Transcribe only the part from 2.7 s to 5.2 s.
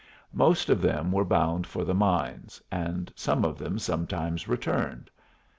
and some of them sometimes returned.